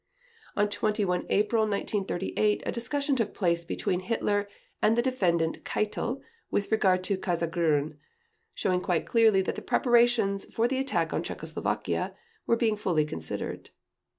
On 0.55 0.67
21 0.67 1.27
April 1.29 1.61
1938 1.61 2.63
a 2.65 2.71
discussion 2.71 3.15
took 3.15 3.35
place 3.35 3.63
between 3.63 3.99
Hitler 3.99 4.49
and 4.81 4.97
the 4.97 5.01
Defendant 5.03 5.63
Keitel 5.63 6.23
with 6.49 6.71
regard 6.71 7.03
to 7.03 7.17
"Case 7.17 7.43
Grün", 7.45 7.99
showing 8.55 8.81
quite 8.81 9.05
clearly 9.05 9.43
that 9.43 9.53
the 9.53 9.61
preparations 9.61 10.51
for 10.51 10.67
the 10.67 10.79
attack 10.79 11.13
on 11.13 11.21
Czechoslovakia 11.21 12.15
were 12.47 12.57
being 12.57 12.77
fully 12.77 13.05
considered. 13.05 13.69